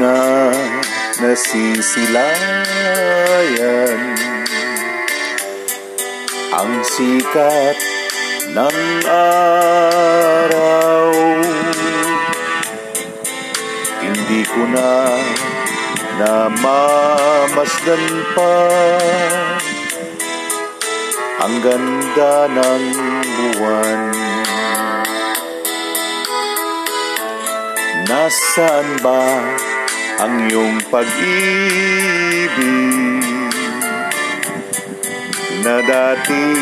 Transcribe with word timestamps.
Na 0.00 0.48
nasisilayan. 1.20 4.00
Ang 6.56 6.72
sikat 6.88 7.76
ng 8.56 8.80
araw. 10.40 11.12
Hindi 14.00 14.40
ko 14.48 14.60
na 14.72 15.20
namamasdan 16.16 18.04
pa. 18.32 18.56
Ang 21.44 21.60
ganda 21.60 22.48
ng 22.48 22.84
buwan. 23.36 24.16
Nasaan 28.08 28.96
ba 29.04 29.28
ang 30.20 30.52
iyong 30.52 30.76
pag-ibig 30.92 32.60
na 35.64 35.80
dati 35.80 36.60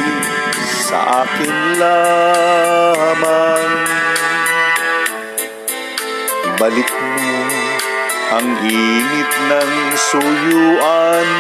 sa 0.63 1.27
akin 1.27 1.83
lamang. 1.83 3.67
Balik 6.55 6.87
mo 6.87 7.35
ang 8.39 8.63
init 8.63 9.33
ng 9.51 9.75
suyuan 10.07 11.31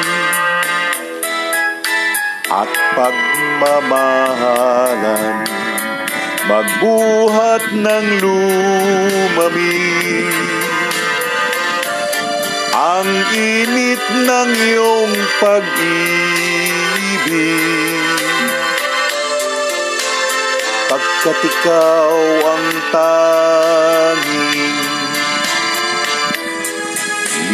at 2.50 2.70
pagmamahalan. 2.98 5.46
Magbuhat 6.50 7.62
ng 7.78 8.06
lumamig 8.24 10.67
ang 12.98 13.14
init 13.30 14.02
ng 14.26 14.50
iyong 14.58 15.14
pag-ibig. 15.38 15.70
Pagkat 20.90 21.38
ikaw 21.46 22.18
ang 22.42 22.66
tanging 22.90 24.82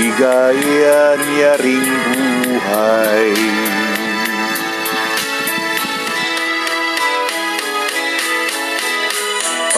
ligaya 0.00 1.20
niya 1.20 1.60
ring 1.60 1.92
buhay. 1.92 3.36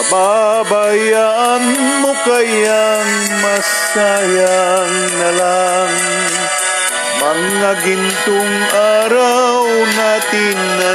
Pababayaan 0.07 1.76
kayang 2.27 3.15
masayang 3.39 4.95
na 5.15 5.29
lang. 5.31 5.95
Mga 7.17 7.71
gintong 7.87 8.55
araw 8.75 9.63
natin 9.95 10.57
na 10.59 10.91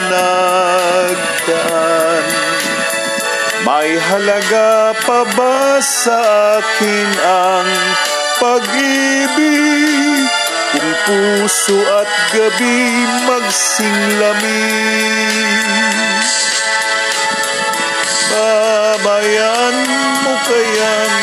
nagdaan. 1.03 2.25
May 3.64 3.97
halaga 3.97 4.92
pa 5.00 5.25
ba 5.33 5.80
sa 5.80 6.20
akin 6.60 7.08
ang 7.25 7.69
pag-ibig? 8.36 10.28
Kung 10.72 10.94
puso 11.05 11.77
at 12.00 12.08
gabi 12.33 12.80
magsinglamig 13.28 15.53
Babayan 18.32 19.76
mo 20.25 20.32
kayang 20.49 21.22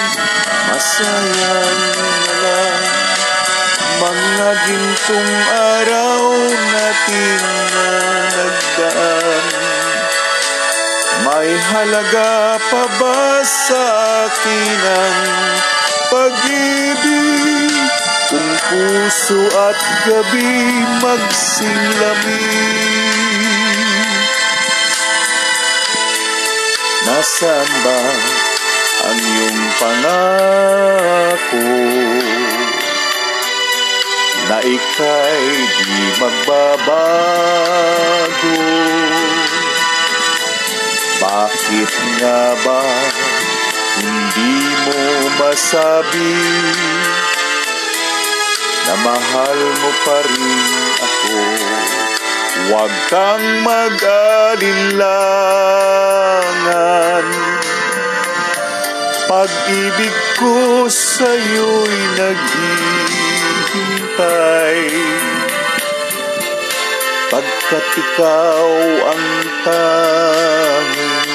masayang 0.69 1.81
na 1.97 2.33
lang 2.45 2.83
Mga 3.99 4.49
gintong 4.69 5.33
araw 5.49 6.21
natin 6.47 7.41
na 7.73 7.89
nagdaan 8.37 9.45
May 11.19 11.49
halaga 11.51 12.55
pa 12.63 12.83
ba 12.95 13.43
sa 13.43 13.83
akin 14.29 14.79
ang 14.87 15.19
pag-ibig? 16.09 17.75
Kung 18.29 18.53
puso 18.69 19.41
at 19.57 19.79
gabi 20.05 20.85
magsinglamig 21.01 22.77
Nasaan 27.09 27.69
ba 27.81 27.97
ang 28.99 29.15
iyong 29.15 29.63
pangako 29.79 31.71
na 34.51 34.59
ika'y 34.59 35.47
di 35.87 36.03
magbabago? 36.19 36.99
Bakit 41.19 41.91
nga 42.19 42.55
ba 42.63 42.79
hindi 43.99 44.55
mo 44.83 44.99
masabi 45.39 46.31
na 48.83 48.95
mahal 48.99 49.59
mo 49.79 49.91
pa 50.03 50.17
rin 50.27 50.59
ako? 50.99 51.39
Huwag 52.59 52.91
kang 53.07 53.63
mag-alinlangan 53.63 56.18
Pag-ibig 59.29 60.17
ko 60.41 60.89
sa'yo'y 60.89 62.01
naghihintay. 62.17 63.29
Pagkat 67.29 67.87
ikaw 67.93 68.65
ang 69.13 69.25
tanging 69.61 71.29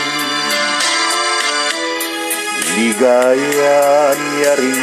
Ligaya 2.75 4.11
niya 4.19 4.53
rin 4.59 4.83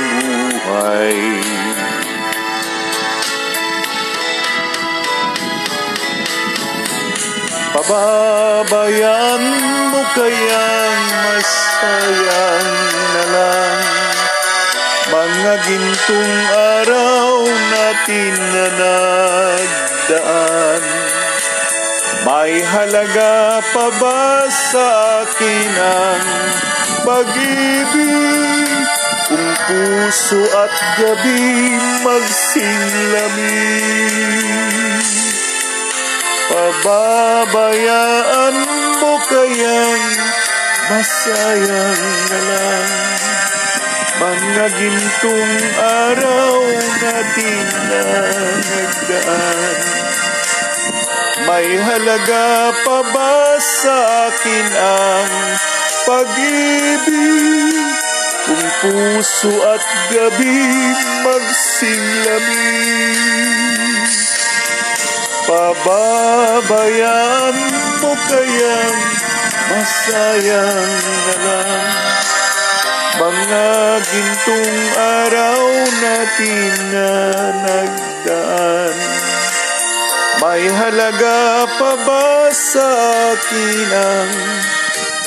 buhay. 0.64 1.20
Pababayan 7.76 9.44
mo 9.92 10.00
kayang 10.16 11.04
masayang 11.82 12.70
na 13.14 13.24
lang 13.34 13.82
Mga 15.12 15.54
gintong 15.66 16.36
araw 16.54 17.42
natin 17.74 18.34
na 18.38 18.66
nagdaan 18.78 20.84
May 22.22 22.62
halaga 22.62 23.66
pa 23.66 23.90
ba 23.98 24.46
sa 24.46 25.26
akin 25.26 25.74
ang 25.74 26.22
pag-ibig? 27.02 28.70
Kung 29.32 29.56
puso 29.66 30.44
at 30.54 30.76
gabi 31.02 31.74
magsinglamig 32.06 35.02
Pababayaan 36.52 38.56
mo 39.02 39.18
kayang 39.24 40.04
masayang 40.90 42.02
na 42.32 42.40
lang 42.50 42.90
Mga 44.22 44.66
gintong 44.78 45.54
araw 45.82 46.54
natin 47.02 47.66
na 47.90 48.06
nagdaan. 48.62 49.82
May 51.42 51.74
halaga 51.74 52.70
pa 52.86 53.02
ba 53.02 53.58
sa 53.58 54.30
akin 54.30 54.68
ang 54.78 55.58
pag-ibig? 56.06 57.74
Kung 58.52 58.68
puso 58.84 59.64
at 59.64 59.80
gabi 60.12 60.60
magsinglamig 61.24 63.16
Pababayaan 65.46 67.54
mo 68.02 68.18
kayang 68.28 69.21
masayang 69.72 70.96
na 71.08 71.36
lang 71.40 71.84
Mga 73.12 73.68
gintong 74.04 74.80
araw 75.00 75.62
natin 76.04 76.74
na 76.92 77.12
nagdaan 77.64 78.96
May 80.42 80.64
halaga 80.68 81.70
pa 81.80 81.92
ba 82.04 82.50
sa 82.52 82.88
akin 83.32 83.90
ang 83.94 84.32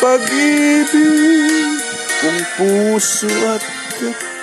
pag-ibig 0.02 1.80
Kung 2.20 2.40
puso 2.58 3.30
at 3.48 3.64
gabi 4.00 4.33